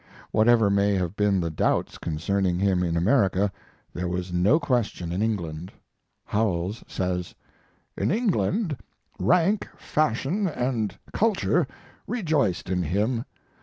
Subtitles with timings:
[0.31, 3.51] Whatever may have been the doubts concerning him in America,
[3.93, 5.71] there was no question in England.
[6.25, 7.35] Howells says:
[7.95, 8.77] In England
[9.19, 11.67] rank, fashion, and culture
[12.07, 13.25] rejoiced in him.